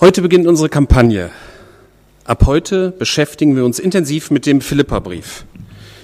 Heute 0.00 0.22
beginnt 0.22 0.46
unsere 0.46 0.68
Kampagne. 0.68 1.30
Ab 2.22 2.46
heute 2.46 2.92
beschäftigen 2.92 3.56
wir 3.56 3.64
uns 3.64 3.80
intensiv 3.80 4.30
mit 4.30 4.46
dem 4.46 4.60
Philipperbrief. 4.60 5.44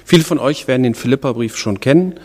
Viele 0.04 0.24
von 0.24 0.40
euch 0.40 0.66
werden 0.66 0.82
den 0.82 0.96
Philipperbrief 0.96 1.56
schon 1.56 1.78
kennen, 1.78 2.18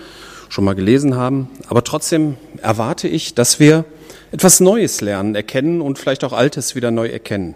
schon 0.49 0.65
mal 0.65 0.73
gelesen 0.73 1.15
haben, 1.15 1.47
aber 1.67 1.83
trotzdem 1.83 2.37
erwarte 2.59 3.07
ich, 3.07 3.35
dass 3.35 3.59
wir 3.59 3.85
etwas 4.31 4.61
Neues 4.61 5.01
lernen, 5.01 5.35
erkennen 5.35 5.81
und 5.81 5.99
vielleicht 5.99 6.23
auch 6.23 6.33
Altes 6.33 6.73
wieder 6.73 6.89
neu 6.89 7.07
erkennen. 7.07 7.53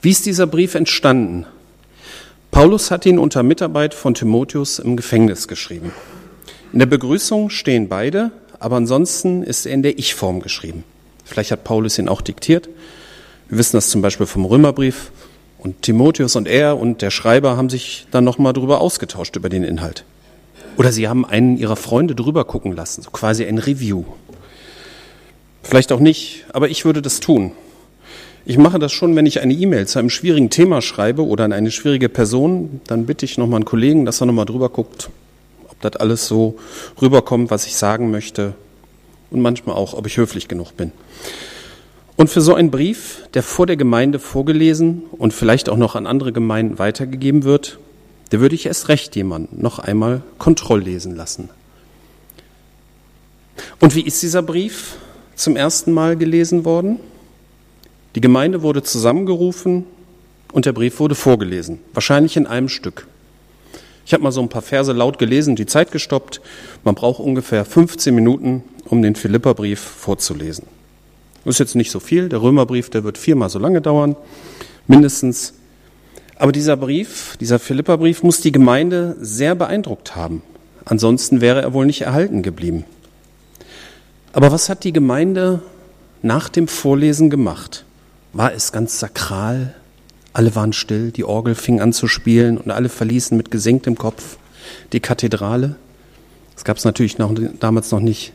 Wie 0.00 0.10
ist 0.10 0.24
dieser 0.24 0.46
Brief 0.46 0.74
entstanden? 0.74 1.44
Paulus 2.50 2.90
hat 2.90 3.04
ihn 3.04 3.18
unter 3.18 3.42
Mitarbeit 3.42 3.92
von 3.92 4.14
Timotheus 4.14 4.78
im 4.78 4.96
Gefängnis 4.96 5.46
geschrieben. 5.46 5.92
In 6.72 6.78
der 6.78 6.86
Begrüßung 6.86 7.50
stehen 7.50 7.90
beide, 7.90 8.30
aber 8.58 8.76
ansonsten 8.76 9.42
ist 9.42 9.66
er 9.66 9.74
in 9.74 9.82
der 9.82 9.98
Ich-Form 9.98 10.40
geschrieben. 10.40 10.84
Vielleicht 11.26 11.50
hat 11.50 11.64
Paulus 11.64 11.98
ihn 11.98 12.08
auch 12.08 12.22
diktiert. 12.22 12.70
Wir 13.54 13.58
wissen 13.60 13.76
das 13.76 13.88
zum 13.88 14.02
Beispiel 14.02 14.26
vom 14.26 14.46
Römerbrief. 14.46 15.12
Und 15.58 15.82
Timotheus 15.82 16.34
und 16.34 16.48
er 16.48 16.76
und 16.76 17.02
der 17.02 17.12
Schreiber 17.12 17.56
haben 17.56 17.70
sich 17.70 18.08
dann 18.10 18.24
nochmal 18.24 18.52
drüber 18.52 18.80
ausgetauscht 18.80 19.36
über 19.36 19.48
den 19.48 19.62
Inhalt. 19.62 20.04
Oder 20.76 20.90
sie 20.90 21.06
haben 21.06 21.24
einen 21.24 21.56
ihrer 21.56 21.76
Freunde 21.76 22.16
drüber 22.16 22.44
gucken 22.46 22.74
lassen, 22.74 23.02
so 23.02 23.12
quasi 23.12 23.44
ein 23.44 23.58
Review. 23.58 24.02
Vielleicht 25.62 25.92
auch 25.92 26.00
nicht, 26.00 26.46
aber 26.52 26.68
ich 26.68 26.84
würde 26.84 27.00
das 27.00 27.20
tun. 27.20 27.52
Ich 28.44 28.58
mache 28.58 28.80
das 28.80 28.90
schon, 28.90 29.14
wenn 29.14 29.24
ich 29.24 29.40
eine 29.40 29.54
E-Mail 29.54 29.86
zu 29.86 30.00
einem 30.00 30.10
schwierigen 30.10 30.50
Thema 30.50 30.82
schreibe 30.82 31.24
oder 31.24 31.44
an 31.44 31.52
eine 31.52 31.70
schwierige 31.70 32.08
Person, 32.08 32.80
dann 32.88 33.06
bitte 33.06 33.24
ich 33.24 33.38
nochmal 33.38 33.58
einen 33.58 33.66
Kollegen, 33.66 34.04
dass 34.04 34.20
er 34.20 34.26
nochmal 34.26 34.46
drüber 34.46 34.68
guckt, 34.68 35.10
ob 35.68 35.80
das 35.80 35.94
alles 35.94 36.26
so 36.26 36.56
rüberkommt, 37.00 37.52
was 37.52 37.68
ich 37.68 37.76
sagen 37.76 38.10
möchte 38.10 38.54
und 39.30 39.40
manchmal 39.42 39.76
auch, 39.76 39.94
ob 39.94 40.08
ich 40.08 40.16
höflich 40.16 40.48
genug 40.48 40.76
bin. 40.76 40.90
Und 42.16 42.30
für 42.30 42.40
so 42.40 42.54
einen 42.54 42.70
Brief, 42.70 43.28
der 43.34 43.42
vor 43.42 43.66
der 43.66 43.76
Gemeinde 43.76 44.18
vorgelesen 44.18 45.02
und 45.10 45.32
vielleicht 45.32 45.68
auch 45.68 45.76
noch 45.76 45.96
an 45.96 46.06
andere 46.06 46.32
Gemeinden 46.32 46.78
weitergegeben 46.78 47.42
wird, 47.42 47.78
der 48.30 48.40
würde 48.40 48.54
ich 48.54 48.66
erst 48.66 48.88
recht 48.88 49.16
jemanden 49.16 49.60
noch 49.60 49.78
einmal 49.78 50.22
kontrolllesen 50.38 51.16
lassen. 51.16 51.50
Und 53.80 53.94
wie 53.94 54.02
ist 54.02 54.22
dieser 54.22 54.42
Brief 54.42 54.96
zum 55.34 55.56
ersten 55.56 55.92
Mal 55.92 56.16
gelesen 56.16 56.64
worden? 56.64 57.00
Die 58.14 58.20
Gemeinde 58.20 58.62
wurde 58.62 58.82
zusammengerufen 58.82 59.84
und 60.52 60.66
der 60.66 60.72
Brief 60.72 61.00
wurde 61.00 61.16
vorgelesen, 61.16 61.80
wahrscheinlich 61.92 62.36
in 62.36 62.46
einem 62.46 62.68
Stück. 62.68 63.08
Ich 64.06 64.12
habe 64.12 64.22
mal 64.22 64.32
so 64.32 64.40
ein 64.40 64.48
paar 64.48 64.62
Verse 64.62 64.92
laut 64.92 65.18
gelesen, 65.18 65.56
die 65.56 65.66
Zeit 65.66 65.90
gestoppt. 65.90 66.40
Man 66.84 66.94
braucht 66.94 67.20
ungefähr 67.20 67.64
15 67.64 68.14
Minuten, 68.14 68.62
um 68.84 69.02
den 69.02 69.16
Philipperbrief 69.16 69.80
vorzulesen. 69.80 70.66
Das 71.44 71.56
ist 71.56 71.58
jetzt 71.58 71.74
nicht 71.76 71.90
so 71.90 72.00
viel. 72.00 72.28
Der 72.28 72.40
Römerbrief, 72.40 72.90
der 72.90 73.04
wird 73.04 73.18
viermal 73.18 73.50
so 73.50 73.58
lange 73.58 73.80
dauern, 73.80 74.16
mindestens. 74.86 75.54
Aber 76.36 76.52
dieser 76.52 76.76
Brief, 76.76 77.36
dieser 77.38 77.58
Philipperbrief 77.58 78.22
muss 78.22 78.40
die 78.40 78.52
Gemeinde 78.52 79.16
sehr 79.20 79.54
beeindruckt 79.54 80.16
haben. 80.16 80.42
Ansonsten 80.84 81.40
wäre 81.40 81.62
er 81.62 81.72
wohl 81.72 81.86
nicht 81.86 82.02
erhalten 82.02 82.42
geblieben. 82.42 82.84
Aber 84.32 84.50
was 84.50 84.68
hat 84.68 84.84
die 84.84 84.92
Gemeinde 84.92 85.62
nach 86.22 86.48
dem 86.48 86.66
Vorlesen 86.66 87.30
gemacht? 87.30 87.84
War 88.32 88.52
es 88.52 88.72
ganz 88.72 88.98
sakral? 88.98 89.74
Alle 90.32 90.56
waren 90.56 90.72
still, 90.72 91.12
die 91.12 91.24
Orgel 91.24 91.54
fing 91.54 91.80
an 91.80 91.92
zu 91.92 92.08
spielen 92.08 92.58
und 92.58 92.72
alle 92.72 92.88
verließen 92.88 93.36
mit 93.36 93.52
gesenktem 93.52 93.96
Kopf 93.96 94.36
die 94.92 95.00
Kathedrale. 95.00 95.76
Das 96.54 96.64
gab 96.64 96.76
es 96.76 96.84
natürlich 96.84 97.18
noch, 97.18 97.32
damals 97.60 97.92
noch 97.92 98.00
nicht. 98.00 98.32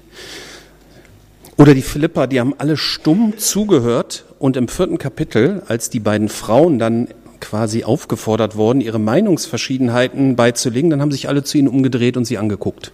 Oder 1.59 1.75
die 1.75 1.81
Philippa, 1.81 2.25
die 2.25 2.39
haben 2.39 2.55
alle 2.57 2.77
stumm 2.77 3.37
zugehört 3.37 4.23
und 4.39 4.55
im 4.55 4.69
vierten 4.69 4.97
Kapitel, 4.97 5.61
als 5.67 5.89
die 5.89 5.99
beiden 5.99 6.29
Frauen 6.29 6.79
dann 6.79 7.09
quasi 7.41 7.83
aufgefordert 7.83 8.55
worden, 8.55 8.79
ihre 8.79 8.97
Meinungsverschiedenheiten 8.97 10.37
beizulegen, 10.37 10.89
dann 10.89 11.01
haben 11.01 11.11
sich 11.11 11.27
alle 11.27 11.43
zu 11.43 11.57
ihnen 11.57 11.67
umgedreht 11.67 12.15
und 12.15 12.23
sie 12.23 12.37
angeguckt. 12.37 12.93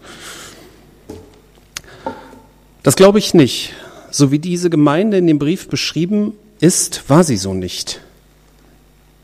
Das 2.81 2.95
glaube 2.95 3.19
ich 3.19 3.35
nicht. 3.35 3.73
So 4.09 4.31
wie 4.31 4.39
diese 4.39 4.71
Gemeinde 4.71 5.19
in 5.19 5.27
dem 5.27 5.37
Brief 5.37 5.67
beschrieben 5.67 6.33
ist, 6.59 7.07
war 7.07 7.23
sie 7.23 7.37
so 7.37 7.53
nicht. 7.53 8.01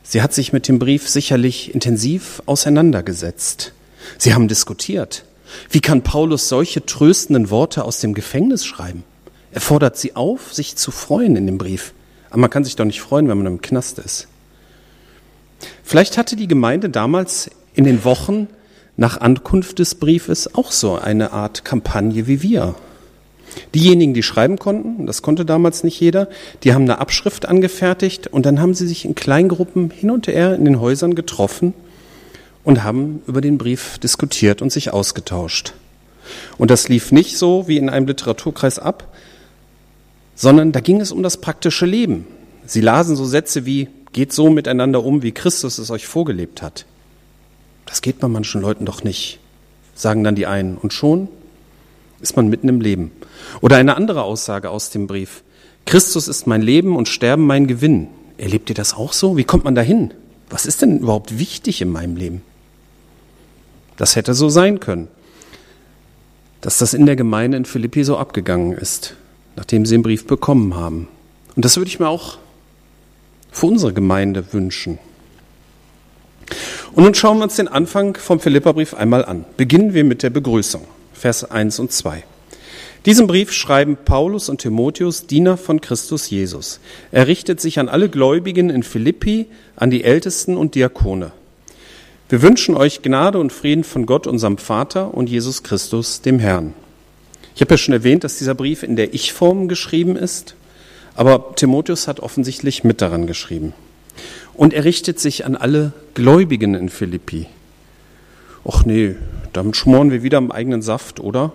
Sie 0.03 0.21
hat 0.21 0.35
sich 0.35 0.53
mit 0.53 0.67
dem 0.67 0.77
Brief 0.77 1.09
sicherlich 1.09 1.73
intensiv 1.73 2.43
auseinandergesetzt. 2.45 3.73
Sie 4.19 4.35
haben 4.35 4.47
diskutiert. 4.47 5.25
Wie 5.71 5.81
kann 5.81 6.03
Paulus 6.03 6.47
solche 6.47 6.85
tröstenden 6.85 7.49
Worte 7.49 7.85
aus 7.85 8.01
dem 8.01 8.13
Gefängnis 8.13 8.63
schreiben? 8.63 9.03
Er 9.53 9.61
fordert 9.61 9.97
sie 9.97 10.15
auf, 10.15 10.53
sich 10.53 10.75
zu 10.75 10.91
freuen 10.91 11.35
in 11.35 11.45
dem 11.45 11.57
Brief. 11.57 11.93
Aber 12.29 12.39
man 12.39 12.49
kann 12.49 12.63
sich 12.63 12.75
doch 12.75 12.85
nicht 12.85 13.01
freuen, 13.01 13.27
wenn 13.27 13.37
man 13.37 13.47
im 13.47 13.61
Knast 13.61 13.99
ist. 13.99 14.27
Vielleicht 15.83 16.17
hatte 16.17 16.35
die 16.35 16.47
Gemeinde 16.47 16.89
damals 16.89 17.51
in 17.73 17.83
den 17.83 18.03
Wochen 18.03 18.47
nach 18.97 19.19
Ankunft 19.19 19.79
des 19.79 19.95
Briefes 19.95 20.55
auch 20.55 20.71
so 20.71 20.95
eine 20.95 21.31
Art 21.31 21.65
Kampagne 21.65 22.27
wie 22.27 22.41
wir. 22.41 22.75
Diejenigen, 23.75 24.13
die 24.13 24.23
schreiben 24.23 24.57
konnten, 24.57 25.05
das 25.05 25.21
konnte 25.21 25.43
damals 25.43 25.83
nicht 25.83 25.99
jeder, 25.99 26.29
die 26.63 26.73
haben 26.73 26.83
eine 26.83 26.99
Abschrift 26.99 27.47
angefertigt 27.47 28.27
und 28.27 28.45
dann 28.45 28.61
haben 28.61 28.73
sie 28.73 28.87
sich 28.87 29.03
in 29.03 29.15
Kleingruppen 29.15 29.91
hin 29.91 30.11
und 30.11 30.27
her 30.27 30.55
in 30.55 30.63
den 30.63 30.79
Häusern 30.79 31.15
getroffen 31.15 31.73
und 32.63 32.83
haben 32.83 33.21
über 33.27 33.41
den 33.41 33.57
Brief 33.57 33.97
diskutiert 33.97 34.61
und 34.61 34.71
sich 34.71 34.93
ausgetauscht. 34.93 35.73
Und 36.57 36.71
das 36.71 36.87
lief 36.87 37.11
nicht 37.11 37.37
so 37.37 37.67
wie 37.67 37.77
in 37.77 37.89
einem 37.89 38.07
Literaturkreis 38.07 38.79
ab, 38.79 39.10
sondern 40.41 40.71
da 40.71 40.79
ging 40.79 40.99
es 40.99 41.11
um 41.11 41.21
das 41.21 41.37
praktische 41.37 41.85
Leben. 41.85 42.25
Sie 42.65 42.81
lasen 42.81 43.15
so 43.15 43.25
Sätze 43.25 43.67
wie, 43.67 43.89
geht 44.11 44.33
so 44.33 44.49
miteinander 44.49 45.05
um, 45.05 45.21
wie 45.21 45.33
Christus 45.33 45.77
es 45.77 45.91
euch 45.91 46.07
vorgelebt 46.07 46.63
hat. 46.63 46.87
Das 47.85 48.01
geht 48.01 48.19
bei 48.19 48.27
manchen 48.27 48.59
Leuten 48.59 48.85
doch 48.85 49.03
nicht, 49.03 49.39
sagen 49.93 50.23
dann 50.23 50.33
die 50.33 50.47
einen. 50.47 50.77
Und 50.77 50.93
schon 50.93 51.27
ist 52.21 52.35
man 52.37 52.47
mitten 52.47 52.69
im 52.69 52.81
Leben. 52.81 53.11
Oder 53.61 53.77
eine 53.77 53.95
andere 53.95 54.23
Aussage 54.23 54.71
aus 54.71 54.89
dem 54.89 55.05
Brief. 55.05 55.43
Christus 55.85 56.27
ist 56.27 56.47
mein 56.47 56.63
Leben 56.63 56.95
und 56.95 57.07
Sterben 57.07 57.45
mein 57.45 57.67
Gewinn. 57.67 58.07
Erlebt 58.39 58.67
ihr 58.69 58.75
das 58.75 58.95
auch 58.95 59.13
so? 59.13 59.37
Wie 59.37 59.43
kommt 59.43 59.63
man 59.63 59.75
dahin? 59.75 60.11
Was 60.49 60.65
ist 60.65 60.81
denn 60.81 61.01
überhaupt 61.01 61.37
wichtig 61.37 61.83
in 61.83 61.91
meinem 61.91 62.15
Leben? 62.15 62.41
Das 63.95 64.15
hätte 64.15 64.33
so 64.33 64.49
sein 64.49 64.79
können, 64.79 65.07
dass 66.61 66.79
das 66.79 66.95
in 66.95 67.05
der 67.05 67.15
Gemeinde 67.15 67.57
in 67.57 67.65
Philippi 67.65 68.03
so 68.03 68.17
abgegangen 68.17 68.71
ist, 68.71 69.17
nachdem 69.55 69.85
sie 69.85 69.95
den 69.95 70.03
Brief 70.03 70.25
bekommen 70.25 70.75
haben. 70.75 71.07
Und 71.55 71.65
das 71.65 71.77
würde 71.77 71.89
ich 71.89 71.99
mir 71.99 72.07
auch 72.07 72.37
für 73.51 73.65
unsere 73.65 73.93
Gemeinde 73.93 74.53
wünschen. 74.53 74.99
Und 76.93 77.03
nun 77.03 77.13
schauen 77.13 77.37
wir 77.37 77.43
uns 77.43 77.55
den 77.55 77.67
Anfang 77.67 78.15
vom 78.15 78.39
Philipperbrief 78.39 78.93
einmal 78.93 79.23
an. 79.23 79.45
Beginnen 79.57 79.93
wir 79.93 80.03
mit 80.03 80.23
der 80.23 80.29
Begrüßung. 80.29 80.85
Vers 81.13 81.49
1 81.49 81.79
und 81.79 81.91
2. 81.91 82.23
Diesen 83.05 83.25
Brief 83.27 83.51
schreiben 83.51 83.97
Paulus 84.03 84.47
und 84.47 84.61
Timotheus, 84.61 85.25
Diener 85.25 85.57
von 85.57 85.81
Christus 85.81 86.29
Jesus. 86.29 86.79
Er 87.11 87.27
richtet 87.27 87.59
sich 87.59 87.79
an 87.79 87.89
alle 87.89 88.09
Gläubigen 88.09 88.69
in 88.69 88.83
Philippi, 88.83 89.47
an 89.75 89.89
die 89.89 90.03
Ältesten 90.03 90.55
und 90.55 90.75
Diakone. 90.75 91.31
Wir 92.29 92.41
wünschen 92.41 92.77
euch 92.77 93.01
Gnade 93.01 93.39
und 93.39 93.51
Frieden 93.51 93.83
von 93.83 94.05
Gott, 94.05 94.27
unserem 94.27 94.57
Vater 94.57 95.13
und 95.13 95.29
Jesus 95.29 95.63
Christus, 95.63 96.21
dem 96.21 96.39
Herrn. 96.39 96.73
Ich 97.55 97.61
habe 97.61 97.73
ja 97.73 97.77
schon 97.77 97.93
erwähnt, 97.93 98.23
dass 98.23 98.37
dieser 98.37 98.55
Brief 98.55 98.83
in 98.83 98.95
der 98.95 99.13
Ich-Form 99.13 99.67
geschrieben 99.67 100.15
ist, 100.15 100.55
aber 101.15 101.55
Timotheus 101.55 102.07
hat 102.07 102.19
offensichtlich 102.19 102.83
mit 102.83 103.01
daran 103.01 103.27
geschrieben. 103.27 103.73
Und 104.53 104.73
er 104.73 104.83
richtet 104.83 105.19
sich 105.19 105.45
an 105.45 105.55
alle 105.55 105.93
Gläubigen 106.13 106.75
in 106.75 106.89
Philippi. 106.89 107.47
Och 108.63 108.85
nee, 108.85 109.15
damit 109.53 109.75
schmoren 109.75 110.11
wir 110.11 110.23
wieder 110.23 110.37
im 110.37 110.51
eigenen 110.51 110.81
Saft, 110.81 111.19
oder? 111.19 111.51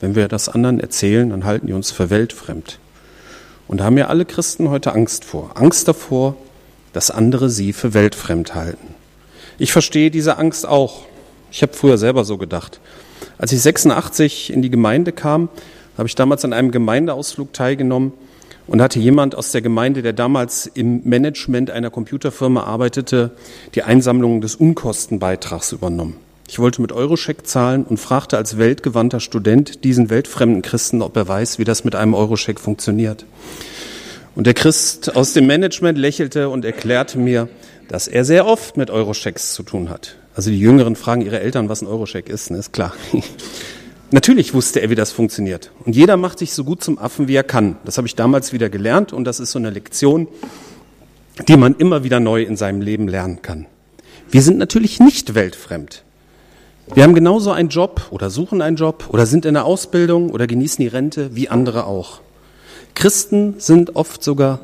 Wenn 0.00 0.14
wir 0.14 0.28
das 0.28 0.48
anderen 0.48 0.80
erzählen, 0.80 1.30
dann 1.30 1.44
halten 1.44 1.66
die 1.66 1.72
uns 1.72 1.90
für 1.90 2.10
weltfremd. 2.10 2.78
Und 3.68 3.78
da 3.80 3.84
haben 3.84 3.98
ja 3.98 4.06
alle 4.06 4.24
Christen 4.24 4.68
heute 4.70 4.94
Angst 4.94 5.24
vor. 5.24 5.52
Angst 5.54 5.88
davor, 5.88 6.36
dass 6.92 7.10
andere 7.10 7.50
sie 7.50 7.72
für 7.72 7.94
weltfremd 7.94 8.54
halten. 8.54 8.94
Ich 9.58 9.72
verstehe 9.72 10.10
diese 10.10 10.38
Angst 10.38 10.66
auch. 10.66 11.04
Ich 11.50 11.62
habe 11.62 11.72
früher 11.72 11.98
selber 11.98 12.24
so 12.24 12.36
gedacht. 12.38 12.80
Als 13.38 13.52
ich 13.52 13.60
86 13.60 14.52
in 14.52 14.62
die 14.62 14.70
Gemeinde 14.70 15.12
kam, 15.12 15.48
habe 15.96 16.08
ich 16.08 16.14
damals 16.14 16.44
an 16.44 16.52
einem 16.52 16.70
Gemeindeausflug 16.70 17.52
teilgenommen 17.52 18.12
und 18.66 18.82
hatte 18.82 18.98
jemand 18.98 19.34
aus 19.34 19.52
der 19.52 19.62
Gemeinde, 19.62 20.02
der 20.02 20.12
damals 20.12 20.66
im 20.66 21.02
Management 21.04 21.70
einer 21.70 21.90
Computerfirma 21.90 22.64
arbeitete, 22.64 23.30
die 23.74 23.82
Einsammlung 23.82 24.40
des 24.40 24.56
Unkostenbeitrags 24.56 25.72
übernommen. 25.72 26.16
Ich 26.48 26.58
wollte 26.58 26.80
mit 26.80 26.92
Euroscheck 26.92 27.46
zahlen 27.46 27.84
und 27.84 27.98
fragte 27.98 28.36
als 28.36 28.56
weltgewandter 28.56 29.20
Student 29.20 29.82
diesen 29.84 30.10
weltfremden 30.10 30.62
Christen, 30.62 31.02
ob 31.02 31.16
er 31.16 31.26
weiß, 31.26 31.58
wie 31.58 31.64
das 31.64 31.84
mit 31.84 31.94
einem 31.94 32.14
Euroscheck 32.14 32.60
funktioniert. 32.60 33.26
Und 34.34 34.46
der 34.46 34.54
Christ 34.54 35.16
aus 35.16 35.32
dem 35.32 35.46
Management 35.46 35.98
lächelte 35.98 36.48
und 36.48 36.64
erklärte 36.64 37.18
mir, 37.18 37.48
dass 37.88 38.06
er 38.06 38.24
sehr 38.24 38.46
oft 38.46 38.76
mit 38.76 38.90
Eurochecks 38.90 39.54
zu 39.54 39.62
tun 39.62 39.88
hat. 39.88 40.16
Also 40.36 40.50
die 40.50 40.60
Jüngeren 40.60 40.96
fragen 40.96 41.22
ihre 41.22 41.40
Eltern, 41.40 41.70
was 41.70 41.80
ein 41.80 41.88
Eurocheck 41.88 42.28
ist, 42.28 42.50
ne? 42.50 42.58
ist 42.58 42.74
klar. 42.74 42.92
Natürlich 44.10 44.52
wusste 44.52 44.80
er, 44.82 44.90
wie 44.90 44.94
das 44.94 45.10
funktioniert. 45.10 45.72
Und 45.86 45.96
jeder 45.96 46.18
macht 46.18 46.38
sich 46.38 46.52
so 46.52 46.62
gut 46.62 46.84
zum 46.84 46.98
Affen, 46.98 47.26
wie 47.26 47.34
er 47.34 47.42
kann. 47.42 47.78
Das 47.86 47.96
habe 47.96 48.06
ich 48.06 48.14
damals 48.14 48.52
wieder 48.52 48.68
gelernt 48.68 49.14
und 49.14 49.24
das 49.24 49.40
ist 49.40 49.50
so 49.50 49.58
eine 49.58 49.70
Lektion, 49.70 50.28
die 51.48 51.56
man 51.56 51.74
immer 51.76 52.04
wieder 52.04 52.20
neu 52.20 52.42
in 52.42 52.56
seinem 52.56 52.82
Leben 52.82 53.08
lernen 53.08 53.40
kann. 53.40 53.64
Wir 54.30 54.42
sind 54.42 54.58
natürlich 54.58 55.00
nicht 55.00 55.34
weltfremd. 55.34 56.04
Wir 56.94 57.02
haben 57.02 57.14
genauso 57.14 57.50
einen 57.50 57.70
Job 57.70 58.02
oder 58.10 58.28
suchen 58.28 58.60
einen 58.60 58.76
Job 58.76 59.06
oder 59.08 59.24
sind 59.24 59.46
in 59.46 59.54
der 59.54 59.64
Ausbildung 59.64 60.30
oder 60.30 60.46
genießen 60.46 60.82
die 60.82 60.88
Rente 60.88 61.34
wie 61.34 61.48
andere 61.48 61.86
auch. 61.86 62.20
Christen 62.94 63.54
sind 63.58 63.96
oft 63.96 64.22
sogar 64.22 64.60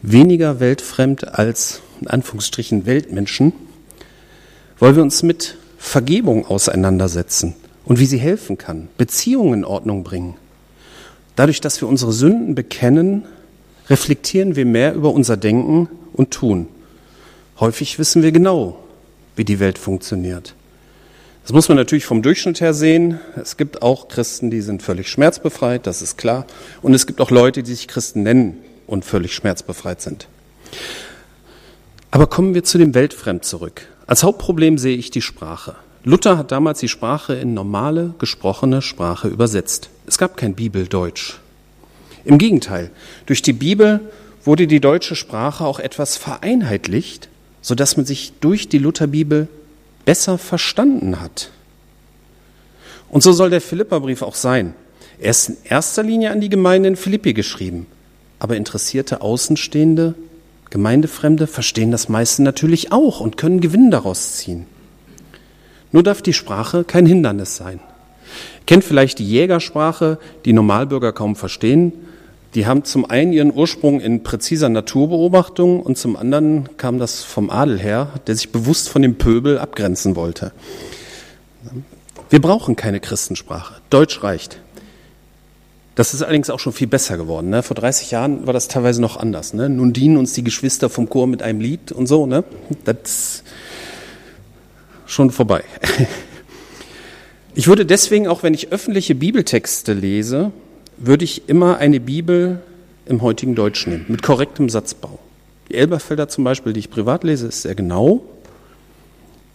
weniger 0.00 0.58
weltfremd 0.58 1.34
als 1.38 1.82
in 2.00 2.08
Anführungsstrichen 2.08 2.86
Weltmenschen, 2.86 3.52
weil 4.82 4.96
wir 4.96 5.02
uns 5.04 5.22
mit 5.22 5.58
Vergebung 5.78 6.44
auseinandersetzen 6.44 7.54
und 7.84 8.00
wie 8.00 8.06
sie 8.06 8.18
helfen 8.18 8.58
kann, 8.58 8.88
Beziehungen 8.98 9.60
in 9.60 9.64
Ordnung 9.64 10.02
bringen. 10.02 10.34
Dadurch, 11.36 11.60
dass 11.60 11.80
wir 11.80 11.86
unsere 11.86 12.12
Sünden 12.12 12.56
bekennen, 12.56 13.24
reflektieren 13.88 14.56
wir 14.56 14.66
mehr 14.66 14.92
über 14.94 15.12
unser 15.12 15.36
Denken 15.36 15.88
und 16.14 16.32
Tun. 16.32 16.66
Häufig 17.60 18.00
wissen 18.00 18.24
wir 18.24 18.32
genau, 18.32 18.76
wie 19.36 19.44
die 19.44 19.60
Welt 19.60 19.78
funktioniert. 19.78 20.56
Das 21.44 21.52
muss 21.52 21.68
man 21.68 21.76
natürlich 21.76 22.04
vom 22.04 22.20
Durchschnitt 22.20 22.60
her 22.60 22.74
sehen. 22.74 23.20
Es 23.40 23.56
gibt 23.56 23.82
auch 23.82 24.08
Christen, 24.08 24.50
die 24.50 24.62
sind 24.62 24.82
völlig 24.82 25.08
schmerzbefreit, 25.08 25.86
das 25.86 26.02
ist 26.02 26.18
klar. 26.18 26.44
Und 26.82 26.92
es 26.92 27.06
gibt 27.06 27.20
auch 27.20 27.30
Leute, 27.30 27.62
die 27.62 27.72
sich 27.72 27.86
Christen 27.86 28.24
nennen 28.24 28.58
und 28.88 29.04
völlig 29.04 29.32
schmerzbefreit 29.32 30.02
sind. 30.02 30.26
Aber 32.10 32.26
kommen 32.26 32.54
wir 32.54 32.64
zu 32.64 32.78
dem 32.78 32.94
Weltfremd 32.94 33.44
zurück. 33.44 33.86
Als 34.12 34.24
Hauptproblem 34.24 34.76
sehe 34.76 34.98
ich 34.98 35.10
die 35.10 35.22
Sprache. 35.22 35.74
Luther 36.04 36.36
hat 36.36 36.52
damals 36.52 36.80
die 36.80 36.90
Sprache 36.90 37.32
in 37.32 37.54
normale, 37.54 38.12
gesprochene 38.18 38.82
Sprache 38.82 39.28
übersetzt. 39.28 39.88
Es 40.04 40.18
gab 40.18 40.36
kein 40.36 40.52
Bibeldeutsch. 40.52 41.38
Im 42.26 42.36
Gegenteil, 42.36 42.90
durch 43.24 43.40
die 43.40 43.54
Bibel 43.54 44.00
wurde 44.44 44.66
die 44.66 44.80
deutsche 44.80 45.16
Sprache 45.16 45.64
auch 45.64 45.78
etwas 45.78 46.18
vereinheitlicht, 46.18 47.30
sodass 47.62 47.96
man 47.96 48.04
sich 48.04 48.34
durch 48.42 48.68
die 48.68 48.76
Lutherbibel 48.76 49.48
besser 50.04 50.36
verstanden 50.36 51.18
hat. 51.22 51.50
Und 53.08 53.22
so 53.22 53.32
soll 53.32 53.48
der 53.48 53.62
Philipperbrief 53.62 54.20
auch 54.20 54.34
sein. 54.34 54.74
Er 55.20 55.30
ist 55.30 55.48
in 55.48 55.56
erster 55.64 56.02
Linie 56.02 56.32
an 56.32 56.42
die 56.42 56.50
Gemeinde 56.50 56.90
in 56.90 56.96
Philippi 56.96 57.32
geschrieben, 57.32 57.86
aber 58.38 58.58
interessierte 58.58 59.22
Außenstehende, 59.22 60.14
Gemeindefremde 60.72 61.46
verstehen 61.46 61.90
das 61.90 62.08
meiste 62.08 62.42
natürlich 62.42 62.92
auch 62.92 63.20
und 63.20 63.36
können 63.36 63.60
Gewinn 63.60 63.90
daraus 63.90 64.38
ziehen. 64.38 64.64
Nur 65.92 66.02
darf 66.02 66.22
die 66.22 66.32
Sprache 66.32 66.82
kein 66.82 67.04
Hindernis 67.04 67.56
sein. 67.56 67.78
Kennt 68.66 68.82
vielleicht 68.82 69.18
die 69.18 69.28
Jägersprache, 69.28 70.18
die 70.46 70.54
Normalbürger 70.54 71.12
kaum 71.12 71.36
verstehen, 71.36 71.92
die 72.54 72.66
haben 72.66 72.84
zum 72.84 73.04
einen 73.04 73.34
ihren 73.34 73.52
Ursprung 73.52 74.00
in 74.00 74.22
präziser 74.22 74.70
Naturbeobachtung 74.70 75.80
und 75.80 75.98
zum 75.98 76.16
anderen 76.16 76.70
kam 76.78 76.98
das 76.98 77.22
vom 77.22 77.50
Adel 77.50 77.78
her, 77.78 78.08
der 78.26 78.34
sich 78.34 78.50
bewusst 78.50 78.88
von 78.88 79.02
dem 79.02 79.16
Pöbel 79.16 79.58
abgrenzen 79.58 80.16
wollte. 80.16 80.52
Wir 82.30 82.40
brauchen 82.40 82.76
keine 82.76 83.00
Christensprache. 83.00 83.74
Deutsch 83.90 84.22
reicht. 84.22 84.61
Das 85.94 86.14
ist 86.14 86.22
allerdings 86.22 86.48
auch 86.48 86.58
schon 86.58 86.72
viel 86.72 86.86
besser 86.86 87.18
geworden. 87.18 87.50
Ne? 87.50 87.62
Vor 87.62 87.74
30 87.74 88.10
Jahren 88.10 88.46
war 88.46 88.54
das 88.54 88.68
teilweise 88.68 89.00
noch 89.00 89.18
anders. 89.18 89.52
Ne? 89.52 89.68
Nun 89.68 89.92
dienen 89.92 90.16
uns 90.16 90.32
die 90.32 90.42
Geschwister 90.42 90.88
vom 90.88 91.08
Chor 91.08 91.26
mit 91.26 91.42
einem 91.42 91.60
Lied 91.60 91.92
und 91.92 92.06
so. 92.06 92.26
Ne? 92.26 92.44
Das 92.84 92.96
ist 92.96 93.44
schon 95.06 95.30
vorbei. 95.30 95.64
Ich 97.54 97.66
würde 97.66 97.84
deswegen, 97.84 98.28
auch 98.28 98.42
wenn 98.42 98.54
ich 98.54 98.72
öffentliche 98.72 99.14
Bibeltexte 99.14 99.92
lese, 99.92 100.52
würde 100.96 101.24
ich 101.24 101.50
immer 101.50 101.76
eine 101.76 102.00
Bibel 102.00 102.62
im 103.04 103.20
heutigen 103.20 103.54
Deutsch 103.54 103.86
nehmen, 103.86 104.06
mit 104.08 104.22
korrektem 104.22 104.70
Satzbau. 104.70 105.18
Die 105.68 105.74
Elberfelder 105.74 106.28
zum 106.28 106.44
Beispiel, 106.44 106.72
die 106.72 106.80
ich 106.80 106.90
privat 106.90 107.24
lese, 107.24 107.48
ist 107.48 107.62
sehr 107.62 107.74
genau. 107.74 108.22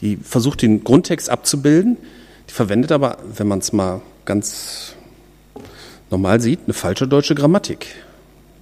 Die 0.01 0.17
versucht 0.17 0.61
den 0.61 0.83
Grundtext 0.83 1.27
abzubilden. 1.29 1.97
Die 2.47 2.53
verwendet 2.53 2.91
aber, 2.91 3.17
wenn 3.35 3.47
man 3.47 3.59
es 3.59 3.73
mal 3.73 4.01
ganz 4.25 4.93
normal 6.09 6.41
sieht, 6.41 6.61
eine 6.65 6.73
falsche 6.73 7.07
deutsche 7.07 7.35
Grammatik. 7.35 7.87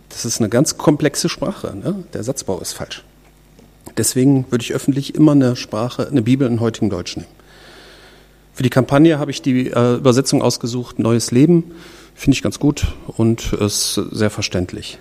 Das 0.09 0.25
ist 0.25 0.39
eine 0.39 0.49
ganz 0.49 0.77
komplexe 0.77 1.29
Sprache. 1.29 1.75
Ne? 1.75 2.03
Der 2.13 2.23
Satzbau 2.23 2.59
ist 2.59 2.73
falsch. 2.73 3.03
Deswegen 3.97 4.45
würde 4.49 4.63
ich 4.63 4.73
öffentlich 4.73 5.15
immer 5.15 5.33
eine 5.33 5.55
Sprache, 5.55 6.07
eine 6.07 6.21
Bibel 6.21 6.47
in 6.47 6.59
heutigen 6.59 6.89
Deutsch 6.89 7.17
nehmen. 7.17 7.29
Für 8.53 8.63
die 8.63 8.69
Kampagne 8.69 9.19
habe 9.19 9.31
ich 9.31 9.41
die 9.41 9.67
äh, 9.69 9.95
Übersetzung 9.95 10.41
ausgesucht, 10.41 10.99
Neues 10.99 11.31
Leben 11.31 11.71
Finde 12.15 12.35
ich 12.35 12.41
ganz 12.41 12.59
gut 12.59 12.87
und 13.07 13.51
ist 13.53 13.95
sehr 14.11 14.29
verständlich. 14.29 14.97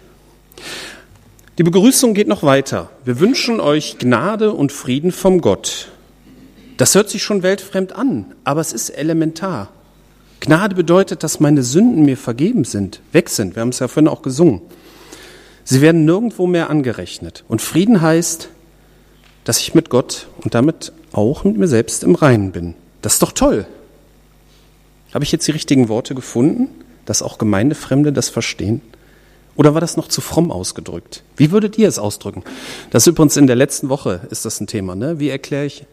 Die 1.57 1.63
Begrüßung 1.63 2.13
geht 2.13 2.27
noch 2.27 2.43
weiter. 2.43 2.91
Wir 3.05 3.21
wünschen 3.21 3.61
euch 3.61 3.99
Gnade 3.99 4.53
und 4.53 4.73
Frieden 4.73 5.13
vom 5.13 5.41
Gott. 5.41 5.93
Das 6.77 6.97
hört 6.97 7.09
sich 7.09 7.23
schon 7.23 7.45
weltfremd 7.45 7.93
an, 7.93 8.35
aber 8.43 8.61
es 8.61 8.73
ist 8.73 8.91
elementar. 8.91 9.71
Gnade 10.45 10.75
bedeutet, 10.75 11.23
dass 11.23 11.41
meine 11.41 11.63
Sünden 11.63 12.05
mir 12.05 12.17
vergeben 12.17 12.65
sind, 12.65 13.01
weg 13.13 13.29
sind. 13.29 13.57
Wir 13.57 13.63
haben 13.63 13.71
es 13.71 13.79
ja 13.79 13.89
vorhin 13.89 14.09
auch 14.09 14.23
gesungen. 14.23 14.61
Sie 15.65 15.81
werden 15.81 16.05
nirgendwo 16.05 16.47
mehr 16.47 16.71
angerechnet. 16.71 17.45
Und 17.49 17.63
Frieden 17.63 18.01
heißt, 18.01 18.49
dass 19.45 19.61
ich 19.61 19.75
mit 19.75 19.91
Gott 19.91 20.29
und 20.43 20.55
damit 20.55 20.93
auch 21.13 21.45
mit 21.45 21.57
mir 21.57 21.69
selbst 21.69 22.05
im 22.05 22.15
Reinen 22.15 22.53
bin. 22.53 22.75
Das 23.03 23.15
ist 23.15 23.23
doch 23.23 23.33
toll. 23.33 23.67
Habe 25.13 25.25
ich 25.25 25.33
jetzt 25.33 25.47
die 25.47 25.53
richtigen 25.53 25.89
Worte 25.89 26.15
gefunden? 26.15 26.69
dass 27.05 27.23
auch 27.23 27.39
Gemeindefremde 27.39 28.13
das 28.13 28.29
verstehen? 28.29 28.81
Oder 29.57 29.75
war 29.75 29.81
das 29.81 29.97
noch 29.97 30.09
zu 30.09 30.21
fromm 30.21 30.51
ausgedrückt? 30.51 31.23
Wie 31.37 31.53
würdet 31.53 31.79
ihr 31.79 31.87
es 31.87 31.99
ausdrücken? 31.99 32.43
Das 32.91 33.05
ist 33.05 33.09
übrigens 33.09 33.37
in 33.37 33.47
der 33.47 33.57
letzten 33.57 33.89
Woche 33.89 34.23
ist 34.31 34.45
das 34.45 34.61
ein 34.61 34.67
Thema. 34.67 34.97
Ne? 34.97 35.21
Wie 35.21 35.29
erkläre 35.29 35.67
ich 35.67 35.87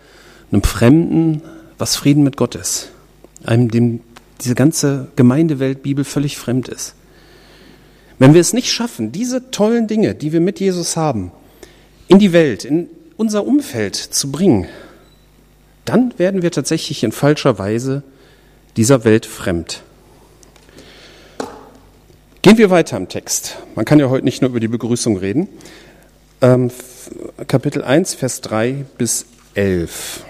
einem 0.51 0.63
Fremden, 0.63 1.43
was 1.77 1.95
Frieden 1.95 2.23
mit 2.23 2.37
Gott 2.37 2.55
ist? 2.55 2.89
Einem, 3.43 3.69
dem 3.69 4.01
diese 4.41 4.55
ganze 4.55 5.07
Gemeindewelt 5.15 5.83
Bibel 5.83 6.03
völlig 6.03 6.37
fremd 6.37 6.67
ist. 6.67 6.95
Wenn 8.19 8.33
wir 8.33 8.41
es 8.41 8.53
nicht 8.53 8.71
schaffen, 8.71 9.11
diese 9.11 9.51
tollen 9.51 9.87
Dinge, 9.87 10.13
die 10.13 10.31
wir 10.31 10.41
mit 10.41 10.59
Jesus 10.59 10.95
haben, 10.97 11.31
in 12.07 12.19
die 12.19 12.33
Welt, 12.33 12.65
in 12.65 12.89
unser 13.17 13.45
Umfeld 13.45 13.95
zu 13.95 14.31
bringen, 14.31 14.67
dann 15.85 16.13
werden 16.17 16.41
wir 16.41 16.51
tatsächlich 16.51 17.03
in 17.03 17.11
falscher 17.11 17.57
Weise 17.57 18.03
dieser 18.77 19.03
Welt 19.03 19.25
fremd. 19.25 19.83
Gehen 22.41 22.57
wir 22.57 22.69
weiter 22.69 22.97
im 22.97 23.07
Text. 23.09 23.57
Man 23.75 23.85
kann 23.85 23.99
ja 23.99 24.09
heute 24.09 24.25
nicht 24.25 24.41
nur 24.41 24.49
über 24.49 24.59
die 24.59 24.67
Begrüßung 24.67 25.17
reden. 25.17 25.47
Ähm, 26.41 26.71
Kapitel 27.47 27.83
1, 27.83 28.15
Vers 28.15 28.41
3 28.41 28.85
bis 28.97 29.25
11. 29.53 30.25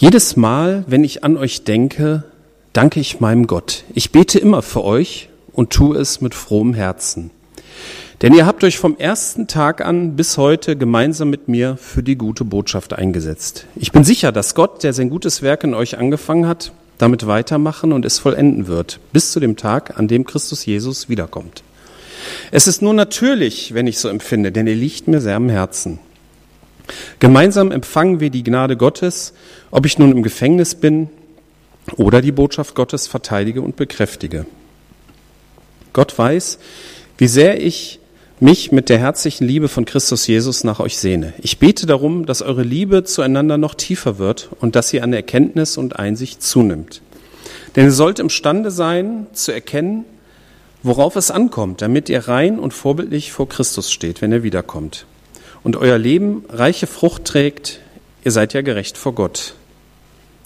Jedes 0.00 0.34
Mal, 0.34 0.84
wenn 0.86 1.04
ich 1.04 1.24
an 1.24 1.36
euch 1.36 1.64
denke, 1.64 2.24
danke 2.72 3.00
ich 3.00 3.20
meinem 3.20 3.46
Gott. 3.46 3.84
Ich 3.92 4.12
bete 4.12 4.38
immer 4.38 4.62
für 4.62 4.82
euch 4.82 5.28
und 5.52 5.68
tue 5.68 5.98
es 5.98 6.22
mit 6.22 6.34
frohem 6.34 6.72
Herzen. 6.72 7.30
Denn 8.22 8.32
ihr 8.32 8.46
habt 8.46 8.64
euch 8.64 8.78
vom 8.78 8.96
ersten 8.96 9.46
Tag 9.46 9.84
an 9.84 10.16
bis 10.16 10.38
heute 10.38 10.74
gemeinsam 10.76 11.28
mit 11.28 11.48
mir 11.48 11.76
für 11.76 12.02
die 12.02 12.16
gute 12.16 12.46
Botschaft 12.46 12.94
eingesetzt. 12.94 13.66
Ich 13.76 13.92
bin 13.92 14.02
sicher, 14.02 14.32
dass 14.32 14.54
Gott, 14.54 14.84
der 14.84 14.94
sein 14.94 15.10
gutes 15.10 15.42
Werk 15.42 15.64
in 15.64 15.74
euch 15.74 15.98
angefangen 15.98 16.48
hat, 16.48 16.72
damit 16.96 17.26
weitermachen 17.26 17.92
und 17.92 18.06
es 18.06 18.18
vollenden 18.18 18.68
wird, 18.68 19.00
bis 19.12 19.32
zu 19.32 19.38
dem 19.38 19.58
Tag, 19.58 19.98
an 19.98 20.08
dem 20.08 20.24
Christus 20.24 20.64
Jesus 20.64 21.10
wiederkommt. 21.10 21.62
Es 22.52 22.66
ist 22.66 22.80
nur 22.80 22.94
natürlich, 22.94 23.74
wenn 23.74 23.86
ich 23.86 23.98
so 23.98 24.08
empfinde, 24.08 24.50
denn 24.50 24.66
er 24.66 24.76
liegt 24.76 25.08
mir 25.08 25.20
sehr 25.20 25.36
am 25.36 25.50
Herzen. 25.50 25.98
Gemeinsam 27.18 27.70
empfangen 27.70 28.20
wir 28.20 28.30
die 28.30 28.42
Gnade 28.42 28.76
Gottes, 28.76 29.32
ob 29.70 29.86
ich 29.86 29.98
nun 29.98 30.12
im 30.12 30.22
Gefängnis 30.22 30.74
bin 30.74 31.08
oder 31.96 32.20
die 32.20 32.32
Botschaft 32.32 32.74
Gottes 32.74 33.06
verteidige 33.06 33.62
und 33.62 33.76
bekräftige. 33.76 34.46
Gott 35.92 36.16
weiß, 36.16 36.58
wie 37.18 37.26
sehr 37.26 37.60
ich 37.60 38.00
mich 38.38 38.72
mit 38.72 38.88
der 38.88 38.98
herzlichen 38.98 39.46
Liebe 39.46 39.68
von 39.68 39.84
Christus 39.84 40.26
Jesus 40.26 40.64
nach 40.64 40.80
euch 40.80 40.96
sehne. 40.96 41.34
Ich 41.42 41.58
bete 41.58 41.86
darum, 41.86 42.24
dass 42.24 42.40
eure 42.40 42.62
Liebe 42.62 43.04
zueinander 43.04 43.58
noch 43.58 43.74
tiefer 43.74 44.18
wird 44.18 44.48
und 44.60 44.76
dass 44.76 44.88
sie 44.88 45.02
an 45.02 45.12
Erkenntnis 45.12 45.76
und 45.76 45.98
Einsicht 45.98 46.42
zunimmt. 46.42 47.02
Denn 47.76 47.84
ihr 47.84 47.92
sollt 47.92 48.18
imstande 48.18 48.70
sein, 48.70 49.26
zu 49.32 49.52
erkennen, 49.52 50.04
worauf 50.82 51.16
es 51.16 51.30
ankommt, 51.30 51.82
damit 51.82 52.08
ihr 52.08 52.28
rein 52.28 52.58
und 52.58 52.72
vorbildlich 52.72 53.32
vor 53.32 53.48
Christus 53.48 53.92
steht, 53.92 54.22
wenn 54.22 54.32
er 54.32 54.42
wiederkommt. 54.42 55.04
Und 55.62 55.76
euer 55.76 55.98
Leben 55.98 56.44
reiche 56.48 56.86
Frucht 56.86 57.24
trägt, 57.24 57.80
ihr 58.24 58.32
seid 58.32 58.54
ja 58.54 58.62
gerecht 58.62 58.96
vor 58.96 59.14
Gott. 59.14 59.54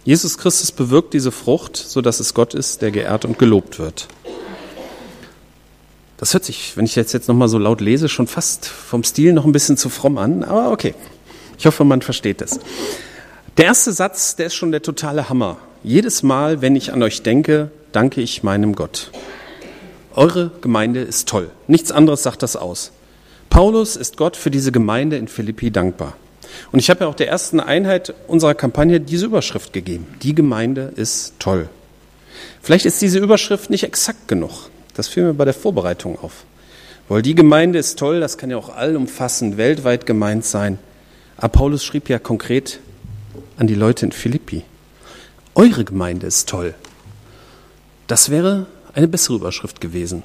Jesus 0.05 0.37
Christus 0.37 0.73
bewirkt 0.73 1.15
diese 1.15 1.33
Frucht, 1.33 1.77
so 1.77 2.01
dass 2.03 2.21
es 2.21 2.35
Gott 2.35 2.55
ist, 2.55 2.83
der 2.83 2.91
geehrt 2.91 3.25
und 3.25 3.39
gelobt 3.39 3.79
wird. 3.79 4.09
Das 6.19 6.33
hört 6.35 6.45
sich, 6.45 6.77
wenn 6.77 6.85
ich 6.85 6.95
jetzt, 6.95 7.13
jetzt 7.13 7.29
nochmal 7.29 7.49
so 7.49 7.59
laut 7.59 7.81
lese, 7.81 8.09
schon 8.09 8.27
fast 8.27 8.67
vom 8.67 9.03
Stil 9.03 9.33
noch 9.33 9.45
ein 9.45 9.53
bisschen 9.53 9.77
zu 9.77 9.89
fromm 9.89 10.19
an, 10.19 10.45
aber 10.45 10.71
okay. 10.71 10.95
Ich 11.59 11.67
hoffe, 11.67 11.85
man 11.85 12.03
versteht 12.03 12.43
es. 12.43 12.61
Der 13.57 13.67
erste 13.67 13.93
Satz, 13.93 14.37
der 14.37 14.47
ist 14.47 14.55
schon 14.55 14.73
der 14.73 14.83
totale 14.83 15.29
Hammer. 15.29 15.59
Jedes 15.83 16.23
Mal, 16.23 16.61
wenn 16.61 16.77
ich 16.77 16.93
an 16.93 17.03
euch 17.03 17.23
denke, 17.23 17.71
danke 17.93 18.21
ich 18.21 18.43
meinem 18.43 18.75
Gott. 18.75 19.11
Eure 20.15 20.51
Gemeinde 20.61 21.01
ist 21.01 21.29
toll. 21.29 21.51
Nichts 21.67 21.93
anderes 21.93 22.23
sagt 22.23 22.43
das 22.43 22.57
aus. 22.57 22.93
Paulus 23.55 23.95
ist 23.95 24.17
Gott 24.17 24.37
für 24.37 24.51
diese 24.51 24.73
Gemeinde 24.73 25.17
in 25.17 25.29
Philippi 25.29 25.71
dankbar. 25.71 26.17
Und 26.73 26.81
ich 26.81 26.91
habe 26.91 27.05
ja 27.05 27.07
auch 27.07 27.15
der 27.15 27.29
ersten 27.29 27.61
Einheit 27.61 28.13
unserer 28.27 28.57
Kampagne 28.57 28.99
diese 29.01 29.27
Überschrift 29.27 29.73
gegeben. 29.73 30.09
Die 30.23 30.35
Gemeinde 30.35 30.93
ist 30.97 31.35
toll. 31.39 31.69
Vielleicht 32.61 32.85
ist 32.85 33.01
diese 33.01 33.21
Überschrift 33.21 33.71
nicht 33.71 33.85
exakt 33.85 34.27
genug. 34.27 34.71
Das 34.95 35.07
fiel 35.07 35.23
mir 35.23 35.35
bei 35.35 35.45
der 35.45 35.55
Vorbereitung 35.55 36.19
auf. 36.19 36.43
Weil 37.09 37.23
die 37.23 37.37
Gemeinde 37.37 37.79
ist 37.79 37.97
toll, 37.97 38.19
das 38.19 38.39
kann 38.39 38.51
ja 38.51 38.57
auch 38.57 38.75
allumfassend 38.75 39.57
weltweit 39.57 40.05
gemeint 40.05 40.45
sein. 40.45 40.81
Aber 41.37 41.51
Paulus 41.51 41.85
schrieb 41.85 42.09
ja 42.09 42.19
konkret 42.19 42.81
an 43.57 43.69
die 43.69 43.77
Leute 43.77 44.07
in 44.07 44.11
Philippi. 44.11 44.65
Eure 45.55 45.85
Gemeinde 45.85 46.27
ist 46.27 46.49
toll. 46.49 46.75
Das 48.09 48.31
wäre 48.31 48.67
eine 48.95 49.07
bessere 49.07 49.37
Überschrift 49.37 49.81
gewesen. 49.81 50.25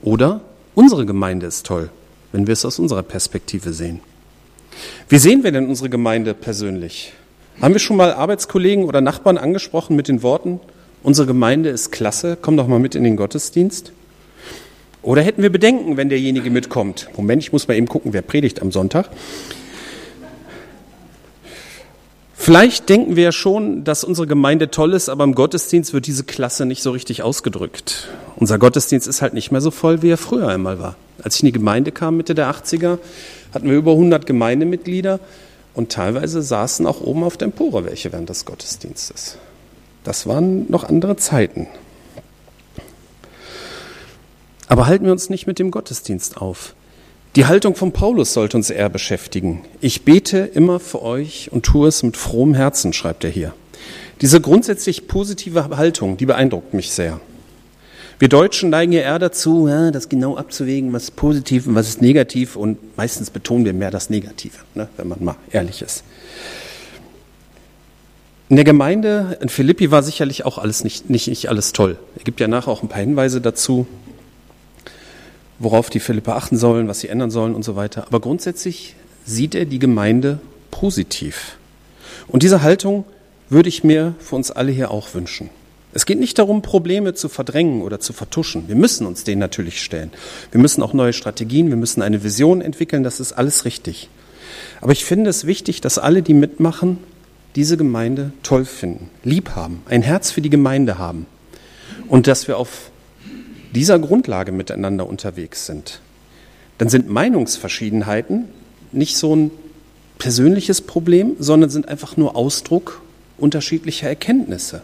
Oder 0.00 0.40
unsere 0.74 1.04
Gemeinde 1.04 1.44
ist 1.44 1.66
toll, 1.66 1.90
wenn 2.32 2.46
wir 2.46 2.52
es 2.52 2.64
aus 2.64 2.78
unserer 2.78 3.02
Perspektive 3.02 3.72
sehen. 3.72 4.00
Wie 5.08 5.18
sehen 5.18 5.44
wir 5.44 5.52
denn 5.52 5.68
unsere 5.68 5.88
Gemeinde 5.88 6.34
persönlich? 6.34 7.12
Haben 7.60 7.74
wir 7.74 7.80
schon 7.80 7.96
mal 7.96 8.12
Arbeitskollegen 8.12 8.84
oder 8.84 9.00
Nachbarn 9.00 9.38
angesprochen 9.38 9.96
mit 9.96 10.08
den 10.08 10.22
Worten, 10.22 10.60
unsere 11.02 11.26
Gemeinde 11.26 11.70
ist 11.70 11.90
klasse, 11.90 12.38
komm 12.40 12.56
doch 12.56 12.68
mal 12.68 12.78
mit 12.78 12.94
in 12.94 13.04
den 13.04 13.16
Gottesdienst? 13.16 13.92
Oder 15.02 15.22
hätten 15.22 15.42
wir 15.42 15.50
Bedenken, 15.50 15.96
wenn 15.96 16.08
derjenige 16.08 16.50
mitkommt? 16.50 17.08
Moment, 17.16 17.42
ich 17.42 17.52
muss 17.52 17.68
mal 17.68 17.74
eben 17.74 17.86
gucken, 17.86 18.12
wer 18.12 18.22
predigt 18.22 18.60
am 18.60 18.72
Sonntag. 18.72 19.08
Vielleicht 22.34 22.88
denken 22.88 23.16
wir 23.16 23.24
ja 23.24 23.32
schon, 23.32 23.84
dass 23.84 24.04
unsere 24.04 24.26
Gemeinde 24.26 24.70
toll 24.70 24.94
ist, 24.94 25.08
aber 25.08 25.24
im 25.24 25.34
Gottesdienst 25.34 25.92
wird 25.92 26.06
diese 26.06 26.24
Klasse 26.24 26.66
nicht 26.66 26.82
so 26.82 26.92
richtig 26.92 27.22
ausgedrückt. 27.22 28.08
Unser 28.36 28.58
Gottesdienst 28.58 29.06
ist 29.06 29.20
halt 29.22 29.34
nicht 29.34 29.50
mehr 29.50 29.60
so 29.60 29.70
voll, 29.70 30.02
wie 30.02 30.10
er 30.10 30.16
früher 30.16 30.48
einmal 30.48 30.78
war. 30.78 30.96
Als 31.22 31.36
ich 31.36 31.42
in 31.42 31.46
die 31.46 31.52
Gemeinde 31.52 31.92
kam, 31.92 32.16
Mitte 32.16 32.34
der 32.34 32.50
80er, 32.50 32.98
hatten 33.52 33.68
wir 33.68 33.76
über 33.76 33.92
100 33.92 34.26
Gemeindemitglieder 34.26 35.20
und 35.74 35.90
teilweise 35.90 36.42
saßen 36.42 36.86
auch 36.86 37.00
oben 37.00 37.24
auf 37.24 37.36
der 37.36 37.46
Empore 37.46 37.84
welche 37.84 38.12
während 38.12 38.28
des 38.28 38.44
Gottesdienstes. 38.44 39.38
Das 40.04 40.26
waren 40.26 40.70
noch 40.70 40.84
andere 40.84 41.16
Zeiten. 41.16 41.66
Aber 44.68 44.86
halten 44.86 45.06
wir 45.06 45.12
uns 45.12 45.30
nicht 45.30 45.46
mit 45.46 45.58
dem 45.58 45.70
Gottesdienst 45.70 46.36
auf. 46.36 46.74
Die 47.36 47.46
Haltung 47.46 47.74
von 47.74 47.92
Paulus 47.92 48.32
sollte 48.32 48.56
uns 48.56 48.70
eher 48.70 48.88
beschäftigen. 48.88 49.62
Ich 49.80 50.04
bete 50.04 50.38
immer 50.38 50.80
für 50.80 51.02
euch 51.02 51.50
und 51.52 51.64
tue 51.64 51.88
es 51.88 52.02
mit 52.02 52.16
frohem 52.16 52.54
Herzen, 52.54 52.92
schreibt 52.92 53.24
er 53.24 53.30
hier. 53.30 53.54
Diese 54.20 54.40
grundsätzlich 54.40 55.08
positive 55.08 55.76
Haltung, 55.76 56.16
die 56.16 56.26
beeindruckt 56.26 56.74
mich 56.74 56.90
sehr. 56.90 57.20
Wir 58.18 58.28
Deutschen 58.28 58.70
neigen 58.70 58.90
ja 58.90 59.02
eher 59.02 59.18
dazu, 59.20 59.68
ja, 59.68 59.92
das 59.92 60.08
genau 60.08 60.36
abzuwägen, 60.36 60.92
was 60.92 61.04
ist 61.04 61.16
positiv 61.16 61.68
und 61.68 61.76
was 61.76 61.88
ist 61.88 62.02
negativ 62.02 62.56
und 62.56 62.96
meistens 62.96 63.30
betonen 63.30 63.64
wir 63.64 63.72
mehr 63.72 63.92
das 63.92 64.10
Negative, 64.10 64.56
ne, 64.74 64.88
wenn 64.96 65.06
man 65.06 65.22
mal 65.22 65.36
ehrlich 65.52 65.82
ist. 65.82 66.02
In 68.48 68.56
der 68.56 68.64
Gemeinde 68.64 69.38
in 69.40 69.48
Philippi 69.48 69.92
war 69.92 70.02
sicherlich 70.02 70.44
auch 70.44 70.58
alles 70.58 70.82
nicht, 70.82 71.10
nicht, 71.10 71.28
nicht 71.28 71.48
alles 71.48 71.72
toll. 71.72 71.96
Es 72.16 72.24
gibt 72.24 72.40
ja 72.40 72.48
nachher 72.48 72.72
auch 72.72 72.82
ein 72.82 72.88
paar 72.88 73.00
Hinweise 73.00 73.40
dazu, 73.40 73.86
worauf 75.60 75.88
die 75.88 76.00
Philipper 76.00 76.34
achten 76.34 76.56
sollen, 76.56 76.88
was 76.88 77.00
sie 77.00 77.08
ändern 77.08 77.30
sollen 77.30 77.54
und 77.54 77.64
so 77.64 77.76
weiter. 77.76 78.06
Aber 78.06 78.20
grundsätzlich 78.20 78.96
sieht 79.26 79.54
er 79.54 79.64
die 79.64 79.78
Gemeinde 79.78 80.40
positiv. 80.70 81.56
Und 82.26 82.42
diese 82.42 82.62
Haltung 82.62 83.04
würde 83.48 83.68
ich 83.68 83.84
mir 83.84 84.14
für 84.18 84.34
uns 84.34 84.50
alle 84.50 84.72
hier 84.72 84.90
auch 84.90 85.14
wünschen. 85.14 85.50
Es 85.92 86.04
geht 86.04 86.20
nicht 86.20 86.38
darum, 86.38 86.62
Probleme 86.62 87.14
zu 87.14 87.28
verdrängen 87.28 87.82
oder 87.82 87.98
zu 87.98 88.12
vertuschen. 88.12 88.68
Wir 88.68 88.76
müssen 88.76 89.06
uns 89.06 89.24
denen 89.24 89.40
natürlich 89.40 89.82
stellen. 89.82 90.10
Wir 90.50 90.60
müssen 90.60 90.82
auch 90.82 90.92
neue 90.92 91.12
Strategien, 91.12 91.68
wir 91.70 91.76
müssen 91.76 92.02
eine 92.02 92.22
Vision 92.22 92.60
entwickeln, 92.60 93.02
das 93.02 93.20
ist 93.20 93.32
alles 93.32 93.64
richtig. 93.64 94.10
Aber 94.80 94.92
ich 94.92 95.04
finde 95.04 95.30
es 95.30 95.46
wichtig, 95.46 95.80
dass 95.80 95.98
alle, 95.98 96.22
die 96.22 96.34
mitmachen, 96.34 96.98
diese 97.56 97.76
Gemeinde 97.76 98.32
toll 98.42 98.64
finden, 98.64 99.10
lieb 99.24 99.50
haben, 99.56 99.82
ein 99.88 100.02
Herz 100.02 100.30
für 100.30 100.42
die 100.42 100.50
Gemeinde 100.50 100.98
haben 100.98 101.26
und 102.06 102.26
dass 102.26 102.48
wir 102.48 102.58
auf 102.58 102.90
dieser 103.74 103.98
Grundlage 103.98 104.52
miteinander 104.52 105.06
unterwegs 105.06 105.66
sind. 105.66 106.00
Dann 106.78 106.88
sind 106.88 107.08
Meinungsverschiedenheiten 107.08 108.44
nicht 108.92 109.16
so 109.16 109.34
ein 109.34 109.50
persönliches 110.18 110.82
Problem, 110.82 111.36
sondern 111.38 111.70
sind 111.70 111.88
einfach 111.88 112.16
nur 112.16 112.36
Ausdruck 112.36 113.02
unterschiedlicher 113.38 114.08
Erkenntnisse. 114.08 114.82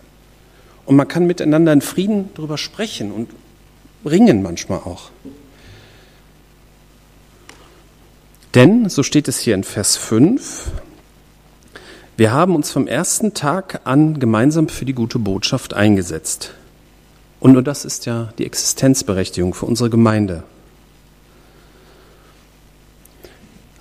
Und 0.87 0.97
man 0.97 1.09
kann 1.09 1.27
miteinander 1.27 1.73
in 1.73 1.81
Frieden 1.81 2.31
darüber 2.35 2.59
sprechen 2.59 3.11
und 3.13 3.31
ringen 4.05 4.43
manchmal 4.43 4.79
auch. 4.79 5.11
Denn, 8.55 8.89
so 8.89 9.03
steht 9.03 9.27
es 9.27 9.41
hier 9.41 9.55
in 9.55 9.65
Vers 9.65 9.97
5, 9.97 10.71
wir 12.17 12.33
haben 12.33 12.55
uns 12.55 12.71
vom 12.71 12.87
ersten 12.87 13.35
Tag 13.35 13.81
an 13.85 14.21
gemeinsam 14.21 14.69
für 14.69 14.85
die 14.85 14.93
gute 14.93 15.19
Botschaft 15.19 15.75
eingesetzt. 15.75 16.55
Und 17.41 17.55
nur 17.55 17.63
das 17.63 17.85
ist 17.85 18.07
ja 18.07 18.33
die 18.39 18.47
Existenzberechtigung 18.47 19.53
für 19.53 19.67
unsere 19.67 19.91
Gemeinde. 19.91 20.45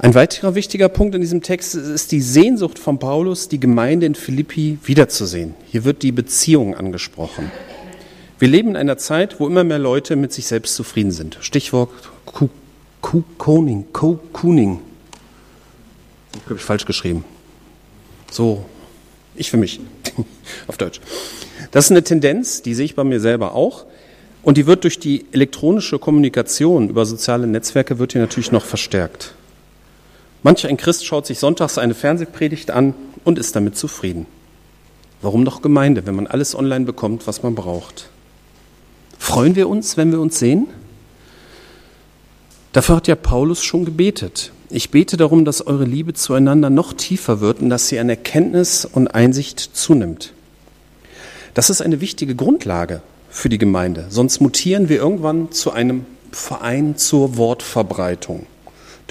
Ein 0.04 0.16
weiterer 0.16 0.54
wichtiger 0.54 0.90
Punkt 0.90 1.16
in 1.16 1.22
diesem 1.22 1.42
Text 1.42 1.76
ist 1.76 2.12
die 2.12 2.20
Sehnsucht 2.20 2.78
von 2.78 3.00
Paulus, 3.00 3.48
die 3.48 3.58
Gemeinde 3.58 4.06
in 4.06 4.16
Philippi 4.16 4.78
wiederzusehen. 4.84 5.56
Hier 5.72 5.86
wird 5.86 6.04
die 6.04 6.12
Beziehung 6.12 6.76
angesprochen. 6.76 7.50
Wir 8.38 8.50
leben 8.50 8.72
in 8.72 8.76
einer 8.76 8.98
Zeit, 8.98 9.40
wo 9.40 9.48
immer 9.48 9.64
mehr 9.64 9.80
Leute 9.80 10.18
mit 10.18 10.34
sich 10.34 10.46
selbst 10.46 10.76
zufrieden 10.76 11.12
sind. 11.12 11.38
Stichwort 11.40 11.90
Kuning, 13.00 13.86
Kuning. 13.94 14.82
Habe 16.48 16.56
ich 16.56 16.62
falsch 16.62 16.84
geschrieben. 16.84 17.24
So, 18.30 18.66
ich 19.36 19.50
für 19.50 19.56
mich, 19.56 19.80
auf 20.68 20.76
Deutsch. 20.76 21.00
Das 21.72 21.86
ist 21.86 21.92
eine 21.92 22.04
Tendenz, 22.04 22.62
die 22.62 22.74
sehe 22.74 22.84
ich 22.84 22.96
bei 22.96 23.06
mir 23.06 23.22
selber 23.22 23.56
auch. 23.56 23.86
Und 24.42 24.58
die 24.58 24.68
wird 24.68 24.84
durch 24.84 25.00
die 25.00 25.28
elektronische 25.32 25.98
Kommunikation 25.98 26.90
über 26.90 27.06
soziale 27.06 27.48
Netzwerke 27.48 28.00
wird 28.00 28.12
hier 28.12 28.22
natürlich 28.22 28.52
noch 28.52 28.66
verstärkt. 28.66 29.34
Manch 30.44 30.68
ein 30.68 30.76
Christ 30.76 31.06
schaut 31.06 31.26
sich 31.26 31.40
sonntags 31.40 31.78
eine 31.78 31.94
Fernsehpredigt 31.94 32.70
an 32.70 32.94
und 33.24 33.40
ist 33.40 33.56
damit 33.56 33.78
zufrieden. 33.78 34.26
Warum 35.22 35.44
noch 35.44 35.62
Gemeinde, 35.62 36.06
wenn 36.06 36.16
man 36.16 36.28
alles 36.28 36.54
online 36.54 36.84
bekommt, 36.84 37.28
was 37.28 37.44
man 37.44 37.56
braucht? 37.56 38.10
Freuen 39.18 39.56
wir 39.56 39.70
uns, 39.70 39.96
wenn 39.96 40.12
wir 40.12 40.20
uns 40.20 40.38
sehen? 40.38 40.68
Dafür 42.74 42.98
hat 42.98 43.08
ja 43.08 43.16
Paulus 43.16 43.64
schon 43.64 43.86
gebetet. 43.86 44.52
Ich 44.70 44.92
bete 44.92 45.16
darum, 45.16 45.46
dass 45.46 45.66
eure 45.66 45.86
Liebe 45.86 46.14
zueinander 46.14 46.70
noch 46.70 46.92
tiefer 46.92 47.40
wird 47.40 47.62
und 47.62 47.70
dass 47.70 47.88
sie 47.88 48.00
an 48.00 48.10
Erkenntnis 48.10 48.84
und 48.84 49.08
Einsicht 49.08 49.60
zunimmt. 49.60 50.34
Das 51.54 51.70
ist 51.70 51.82
eine 51.82 52.02
wichtige 52.02 52.36
Grundlage 52.36 53.02
für 53.30 53.48
die 53.48 53.60
Gemeinde. 53.60 54.08
Sonst 54.10 54.42
mutieren 54.42 54.90
wir 54.90 54.98
irgendwann 54.98 55.54
zu 55.54 55.72
einem 55.72 56.06
Verein 56.32 56.98
zur 56.98 57.38
Wortverbreitung 57.38 58.48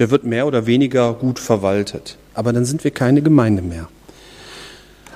der 0.02 0.10
wird 0.10 0.24
mehr 0.24 0.48
oder 0.48 0.66
weniger 0.66 1.14
gut 1.14 1.38
verwaltet. 1.38 2.16
Aber 2.34 2.52
dann 2.52 2.64
sind 2.64 2.82
wir 2.82 2.90
keine 2.90 3.22
Gemeinde 3.22 3.62
mehr. 3.62 3.88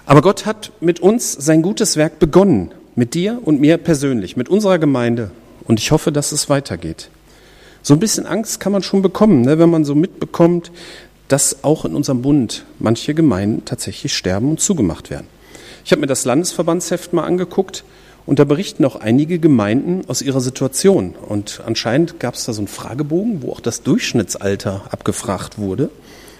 Aber 0.04 0.22
Gott 0.22 0.46
hat 0.46 0.70
mit 0.78 1.00
uns 1.00 1.32
sein 1.32 1.60
gutes 1.60 1.96
Werk 1.96 2.20
begonnen, 2.20 2.70
mit 2.94 3.14
dir 3.14 3.40
und 3.44 3.60
mir 3.60 3.78
persönlich, 3.78 4.36
mit 4.36 4.48
unserer 4.48 4.78
Gemeinde. 4.78 5.32
Und 5.64 5.80
ich 5.80 5.90
hoffe, 5.90 6.12
dass 6.12 6.30
es 6.30 6.48
weitergeht. 6.48 7.10
So 7.82 7.94
ein 7.94 7.98
bisschen 7.98 8.26
Angst 8.26 8.60
kann 8.60 8.70
man 8.70 8.84
schon 8.84 9.02
bekommen, 9.02 9.40
ne, 9.40 9.58
wenn 9.58 9.70
man 9.70 9.84
so 9.84 9.96
mitbekommt, 9.96 10.70
dass 11.26 11.64
auch 11.64 11.84
in 11.84 11.96
unserem 11.96 12.22
Bund 12.22 12.64
manche 12.78 13.12
Gemeinden 13.12 13.64
tatsächlich 13.64 14.16
sterben 14.16 14.50
und 14.50 14.60
zugemacht 14.60 15.10
werden. 15.10 15.26
Ich 15.84 15.90
habe 15.90 16.00
mir 16.00 16.06
das 16.06 16.24
Landesverbandsheft 16.24 17.12
mal 17.12 17.24
angeguckt 17.24 17.82
und 18.26 18.40
da 18.40 18.44
berichten 18.44 18.84
auch 18.84 18.96
einige 18.96 19.38
Gemeinden 19.38 20.02
aus 20.08 20.20
ihrer 20.20 20.40
Situation. 20.40 21.14
Und 21.14 21.62
anscheinend 21.64 22.18
gab 22.18 22.34
es 22.34 22.44
da 22.44 22.52
so 22.52 22.60
einen 22.60 22.68
Fragebogen, 22.68 23.42
wo 23.42 23.52
auch 23.52 23.60
das 23.60 23.82
Durchschnittsalter 23.82 24.82
abgefragt 24.90 25.58
wurde. 25.58 25.90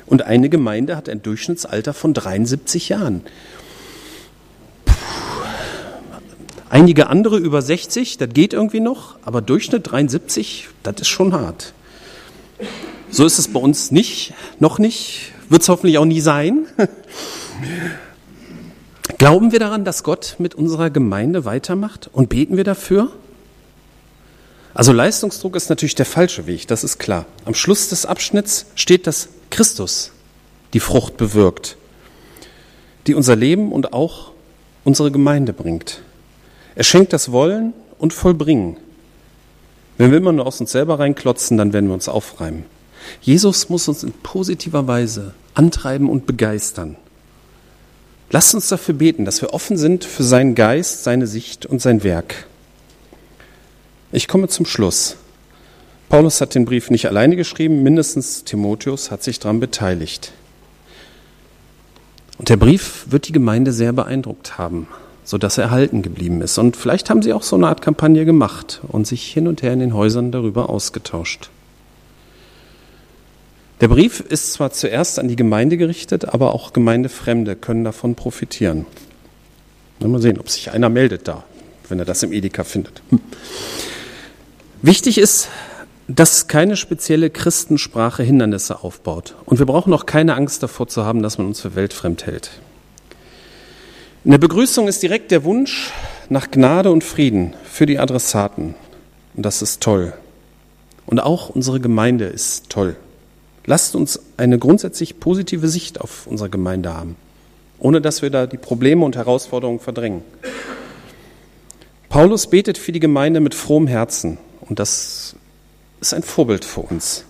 Und 0.04 0.22
eine 0.22 0.48
Gemeinde 0.48 0.96
hat 0.96 1.08
ein 1.08 1.22
Durchschnittsalter 1.22 1.94
von 1.94 2.12
73 2.12 2.88
Jahren. 2.88 3.22
Puh. 4.84 4.94
Einige 6.70 7.06
andere 7.06 7.38
über 7.38 7.62
60, 7.62 8.18
das 8.18 8.30
geht 8.30 8.52
irgendwie 8.52 8.80
noch, 8.80 9.16
aber 9.24 9.40
Durchschnitt 9.40 9.90
73, 9.90 10.68
das 10.82 10.96
ist 11.00 11.08
schon 11.08 11.32
hart. 11.32 11.72
So 13.10 13.24
ist 13.24 13.38
es 13.38 13.48
bei 13.48 13.60
uns 13.60 13.92
nicht, 13.92 14.34
noch 14.58 14.80
nicht, 14.80 15.32
wird 15.48 15.62
es 15.62 15.68
hoffentlich 15.68 15.98
auch 15.98 16.04
nie 16.04 16.20
sein. 16.20 16.66
Glauben 19.18 19.50
wir 19.52 19.58
daran, 19.58 19.84
dass 19.84 20.02
Gott 20.02 20.36
mit 20.38 20.54
unserer 20.54 20.90
Gemeinde 20.90 21.44
weitermacht 21.44 22.10
und 22.12 22.28
beten 22.28 22.56
wir 22.56 22.64
dafür? 22.64 23.10
Also 24.74 24.92
Leistungsdruck 24.92 25.56
ist 25.56 25.70
natürlich 25.70 25.94
der 25.94 26.04
falsche 26.04 26.46
Weg, 26.46 26.66
das 26.66 26.84
ist 26.84 26.98
klar. 26.98 27.24
Am 27.46 27.54
Schluss 27.54 27.88
des 27.88 28.04
Abschnitts 28.04 28.66
steht, 28.74 29.06
dass 29.06 29.30
Christus 29.50 30.12
die 30.74 30.80
Frucht 30.80 31.16
bewirkt. 31.16 31.76
die 33.06 33.14
unser 33.14 33.36
Leben 33.36 33.72
und 33.72 33.92
auch 33.92 34.32
unsere 34.84 35.10
Gemeinde 35.12 35.52
bringt. 35.52 36.02
Er 36.74 36.84
schenkt 36.84 37.12
das 37.12 37.30
Wollen 37.30 37.72
und 37.98 38.12
Vollbringen. 38.12 38.76
Wenn 39.96 40.10
wir 40.10 40.18
immer 40.18 40.32
nur 40.32 40.46
aus 40.46 40.60
uns 40.60 40.72
selber 40.72 40.98
reinklotzen, 40.98 41.56
dann 41.56 41.72
werden 41.72 41.86
wir 41.86 41.94
uns 41.94 42.08
aufreimen. 42.08 42.64
Jesus 43.20 43.68
muss 43.68 43.88
uns 43.88 44.02
in 44.02 44.12
positiver 44.12 44.88
Weise 44.88 45.34
antreiben 45.54 46.10
und 46.10 46.26
begeistern. 46.26 46.96
Lasst 48.30 48.54
uns 48.54 48.68
dafür 48.68 48.94
beten, 48.94 49.24
dass 49.24 49.40
wir 49.40 49.54
offen 49.54 49.76
sind 49.76 50.04
für 50.04 50.24
seinen 50.24 50.54
Geist, 50.54 51.04
seine 51.04 51.26
Sicht 51.26 51.64
und 51.64 51.80
sein 51.80 52.02
Werk. 52.02 52.46
Ich 54.12 54.28
komme 54.28 54.48
zum 54.48 54.66
Schluss. 54.66 55.16
Paulus 56.08 56.40
hat 56.40 56.54
den 56.54 56.64
Brief 56.64 56.90
nicht 56.90 57.06
alleine 57.06 57.36
geschrieben, 57.36 57.82
mindestens 57.82 58.44
Timotheus 58.44 59.10
hat 59.10 59.22
sich 59.22 59.38
daran 59.38 59.60
beteiligt. 59.60 60.32
Und 62.38 62.48
der 62.48 62.56
Brief 62.56 63.06
wird 63.08 63.28
die 63.28 63.32
Gemeinde 63.32 63.72
sehr 63.72 63.92
beeindruckt 63.92 64.58
haben, 64.58 64.88
sodass 65.24 65.58
er 65.58 65.64
erhalten 65.64 66.02
geblieben 66.02 66.42
ist. 66.42 66.58
Und 66.58 66.76
vielleicht 66.76 67.10
haben 67.10 67.22
sie 67.22 67.32
auch 67.32 67.42
so 67.42 67.56
eine 67.56 67.68
Art 67.68 67.82
Kampagne 67.82 68.24
gemacht 68.24 68.82
und 68.88 69.06
sich 69.06 69.26
hin 69.26 69.48
und 69.48 69.62
her 69.62 69.72
in 69.72 69.80
den 69.80 69.94
Häusern 69.94 70.32
darüber 70.32 70.68
ausgetauscht. 70.68 71.50
Der 73.80 73.88
Brief 73.88 74.20
ist 74.20 74.54
zwar 74.54 74.72
zuerst 74.72 75.18
an 75.18 75.28
die 75.28 75.36
Gemeinde 75.36 75.76
gerichtet, 75.76 76.24
aber 76.24 76.54
auch 76.54 76.72
Gemeindefremde 76.72 77.56
können 77.56 77.84
davon 77.84 78.14
profitieren. 78.14 78.86
Mal 79.98 80.20
sehen, 80.20 80.38
ob 80.38 80.48
sich 80.48 80.70
einer 80.70 80.88
meldet 80.88 81.28
da, 81.28 81.44
wenn 81.88 81.98
er 81.98 82.04
das 82.04 82.22
im 82.22 82.32
Edeka 82.32 82.64
findet. 82.64 83.02
Hm. 83.10 83.20
Wichtig 84.82 85.18
ist, 85.18 85.48
dass 86.08 86.48
keine 86.48 86.76
spezielle 86.76 87.30
Christensprache 87.30 88.22
Hindernisse 88.22 88.82
aufbaut. 88.82 89.34
Und 89.44 89.58
wir 89.58 89.66
brauchen 89.66 89.92
auch 89.92 90.06
keine 90.06 90.36
Angst 90.36 90.62
davor 90.62 90.86
zu 90.88 91.04
haben, 91.04 91.22
dass 91.22 91.38
man 91.38 91.46
uns 91.46 91.60
für 91.60 91.74
weltfremd 91.74 92.26
hält. 92.26 92.50
In 94.24 94.30
der 94.30 94.38
Begrüßung 94.38 94.88
ist 94.88 95.02
direkt 95.02 95.30
der 95.30 95.44
Wunsch 95.44 95.92
nach 96.28 96.50
Gnade 96.50 96.90
und 96.90 97.04
Frieden 97.04 97.54
für 97.64 97.86
die 97.86 97.98
Adressaten. 97.98 98.74
Und 99.34 99.42
das 99.44 99.62
ist 99.62 99.82
toll. 99.82 100.14
Und 101.06 101.20
auch 101.20 101.50
unsere 101.50 101.80
Gemeinde 101.80 102.26
ist 102.26 102.70
toll. 102.70 102.96
Lasst 103.66 103.96
uns 103.96 104.20
eine 104.36 104.58
grundsätzlich 104.58 105.18
positive 105.18 105.68
Sicht 105.68 106.00
auf 106.00 106.26
unsere 106.26 106.48
Gemeinde 106.48 106.94
haben, 106.94 107.16
ohne 107.78 108.00
dass 108.00 108.22
wir 108.22 108.30
da 108.30 108.46
die 108.46 108.58
Probleme 108.58 109.04
und 109.04 109.16
Herausforderungen 109.16 109.80
verdrängen. 109.80 110.22
Paulus 112.08 112.46
betet 112.46 112.78
für 112.78 112.92
die 112.92 113.00
Gemeinde 113.00 113.40
mit 113.40 113.54
frohem 113.54 113.88
Herzen 113.88 114.38
und 114.60 114.78
das 114.78 115.34
ist 116.00 116.14
ein 116.14 116.22
Vorbild 116.22 116.64
für 116.64 116.80
uns. 116.80 117.24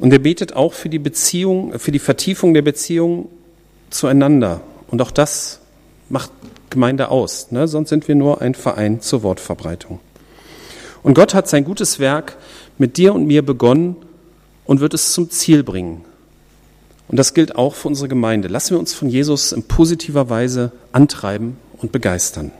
Und 0.00 0.12
er 0.12 0.18
betet 0.18 0.54
auch 0.54 0.72
für 0.72 0.88
die 0.88 0.98
Beziehung, 0.98 1.78
für 1.78 1.92
die 1.92 2.00
Vertiefung 2.00 2.52
der 2.52 2.62
Beziehung 2.62 3.28
zueinander. 3.90 4.60
Und 4.88 5.00
auch 5.00 5.10
das 5.10 5.60
macht 6.08 6.30
Gemeinde 6.70 7.08
aus. 7.08 7.50
Ne? 7.50 7.66
Sonst 7.68 7.88
sind 7.88 8.08
wir 8.08 8.14
nur 8.14 8.42
ein 8.42 8.54
Verein 8.54 9.00
zur 9.00 9.22
Wortverbreitung. 9.22 10.00
Und 11.02 11.14
Gott 11.14 11.34
hat 11.34 11.48
sein 11.48 11.64
gutes 11.64 11.98
Werk 11.98 12.36
mit 12.78 12.96
dir 12.96 13.14
und 13.14 13.26
mir 13.26 13.46
begonnen 13.46 13.96
und 14.66 14.80
wird 14.80 14.94
es 14.94 15.12
zum 15.12 15.30
Ziel 15.30 15.62
bringen. 15.62 16.04
Und 17.08 17.18
das 17.18 17.34
gilt 17.34 17.56
auch 17.56 17.74
für 17.74 17.88
unsere 17.88 18.08
Gemeinde. 18.08 18.48
Lassen 18.48 18.74
wir 18.74 18.78
uns 18.78 18.92
von 18.92 19.08
Jesus 19.08 19.52
in 19.52 19.62
positiver 19.62 20.28
Weise 20.28 20.72
antreiben 20.92 21.56
und 21.78 21.92
begeistern. 21.92 22.50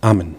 Amen. 0.00 0.34